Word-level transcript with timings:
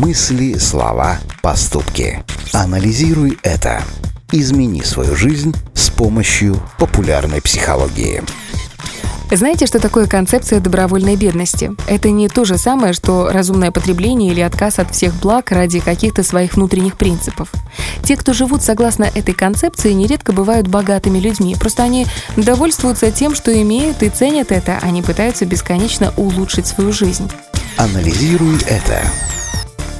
Мысли, 0.00 0.56
слова, 0.56 1.18
поступки. 1.42 2.24
Анализируй 2.54 3.38
это. 3.42 3.82
Измени 4.32 4.80
свою 4.80 5.14
жизнь 5.14 5.54
с 5.74 5.90
помощью 5.90 6.56
популярной 6.78 7.42
психологии. 7.42 8.22
Знаете, 9.30 9.66
что 9.66 9.78
такое 9.78 10.06
концепция 10.06 10.60
добровольной 10.60 11.16
бедности? 11.16 11.72
Это 11.86 12.08
не 12.08 12.28
то 12.28 12.46
же 12.46 12.56
самое, 12.56 12.94
что 12.94 13.28
разумное 13.28 13.70
потребление 13.72 14.32
или 14.32 14.40
отказ 14.40 14.78
от 14.78 14.90
всех 14.94 15.12
благ 15.20 15.50
ради 15.50 15.80
каких-то 15.80 16.22
своих 16.22 16.54
внутренних 16.54 16.96
принципов. 16.96 17.52
Те, 18.02 18.16
кто 18.16 18.32
живут 18.32 18.62
согласно 18.62 19.04
этой 19.04 19.34
концепции, 19.34 19.92
нередко 19.92 20.32
бывают 20.32 20.66
богатыми 20.66 21.18
людьми. 21.18 21.56
Просто 21.60 21.82
они 21.82 22.06
довольствуются 22.38 23.10
тем, 23.10 23.34
что 23.34 23.52
имеют, 23.52 24.02
и 24.02 24.08
ценят 24.08 24.50
это, 24.50 24.78
они 24.80 25.02
пытаются 25.02 25.44
бесконечно 25.44 26.14
улучшить 26.16 26.66
свою 26.66 26.90
жизнь. 26.90 27.30
Анализируй 27.76 28.56
это. 28.66 29.02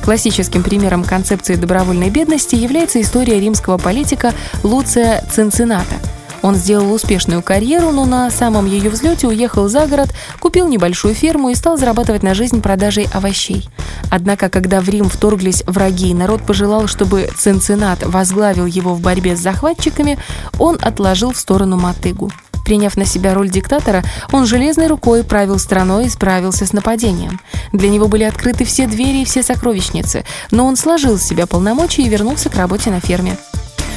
Классическим 0.04 0.62
примером 0.62 1.04
концепции 1.04 1.54
добровольной 1.54 2.10
бедности 2.10 2.54
является 2.54 3.00
история 3.00 3.40
римского 3.40 3.78
политика 3.78 4.32
Луция 4.62 5.24
Цинцината– 5.30 5.94
он 6.42 6.54
сделал 6.54 6.92
успешную 6.92 7.42
карьеру, 7.42 7.90
но 7.92 8.06
на 8.06 8.30
самом 8.30 8.66
ее 8.66 8.90
взлете 8.90 9.26
уехал 9.26 9.68
за 9.68 9.86
город, 9.86 10.08
купил 10.38 10.68
небольшую 10.68 11.14
ферму 11.14 11.50
и 11.50 11.54
стал 11.54 11.76
зарабатывать 11.76 12.22
на 12.22 12.34
жизнь 12.34 12.62
продажей 12.62 13.08
овощей. 13.12 13.68
Однако, 14.10 14.48
когда 14.48 14.80
в 14.80 14.88
Рим 14.88 15.08
вторглись 15.08 15.62
враги 15.66 16.14
народ 16.14 16.42
пожелал, 16.42 16.86
чтобы 16.86 17.28
Цинцинат 17.36 18.04
возглавил 18.04 18.66
его 18.66 18.94
в 18.94 19.00
борьбе 19.00 19.36
с 19.36 19.40
захватчиками, 19.40 20.18
он 20.58 20.78
отложил 20.80 21.32
в 21.32 21.38
сторону 21.38 21.76
мотыгу. 21.76 22.30
Приняв 22.70 22.96
на 22.96 23.04
себя 23.04 23.34
роль 23.34 23.50
диктатора, 23.50 24.04
он 24.30 24.46
железной 24.46 24.86
рукой 24.86 25.24
правил 25.24 25.58
страной 25.58 26.06
и 26.06 26.08
справился 26.08 26.66
с 26.66 26.72
нападением. 26.72 27.40
Для 27.72 27.88
него 27.88 28.06
были 28.06 28.22
открыты 28.22 28.64
все 28.64 28.86
двери 28.86 29.22
и 29.22 29.24
все 29.24 29.42
сокровищницы, 29.42 30.24
но 30.52 30.66
он 30.66 30.76
сложил 30.76 31.18
с 31.18 31.24
себя 31.24 31.48
полномочия 31.48 32.02
и 32.02 32.08
вернулся 32.08 32.48
к 32.48 32.54
работе 32.54 32.90
на 32.90 33.00
ферме. 33.00 33.36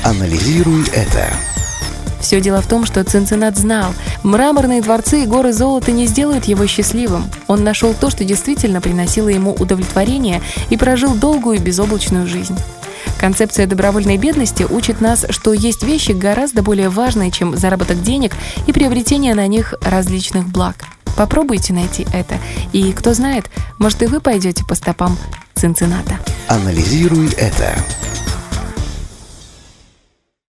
Анализируй 0.01 0.85
это. 0.91 1.29
Все 2.19 2.41
дело 2.41 2.63
в 2.63 2.67
том, 2.67 2.87
что 2.87 3.03
Цинциннат 3.03 3.59
знал, 3.59 3.93
мраморные 4.23 4.81
дворцы 4.81 5.21
и 5.21 5.27
горы 5.27 5.53
золота 5.53 5.91
не 5.91 6.07
сделают 6.07 6.45
его 6.45 6.65
счастливым. 6.65 7.29
Он 7.45 7.63
нашел 7.63 7.93
то, 7.93 8.09
что 8.09 8.23
действительно 8.23 8.81
приносило 8.81 9.29
ему 9.29 9.53
удовлетворение 9.53 10.41
и 10.71 10.77
прожил 10.77 11.13
долгую 11.13 11.57
и 11.57 11.61
безоблачную 11.61 12.25
жизнь. 12.25 12.57
Концепция 13.19 13.67
добровольной 13.67 14.17
бедности 14.17 14.63
учит 14.63 15.01
нас, 15.01 15.25
что 15.29 15.53
есть 15.53 15.83
вещи 15.83 16.11
гораздо 16.11 16.61
более 16.61 16.89
важные, 16.89 17.31
чем 17.31 17.55
заработок 17.57 18.01
денег 18.01 18.33
и 18.67 18.73
приобретение 18.73 19.35
на 19.35 19.47
них 19.47 19.73
различных 19.81 20.47
благ. 20.47 20.75
Попробуйте 21.15 21.73
найти 21.73 22.07
это, 22.11 22.35
и 22.71 22.91
кто 22.91 23.13
знает, 23.13 23.45
может 23.77 24.01
и 24.01 24.07
вы 24.07 24.19
пойдете 24.19 24.65
по 24.65 24.75
стопам 24.75 25.17
Цинцината. 25.53 26.17
Анализируй 26.47 27.31
это. 27.37 27.75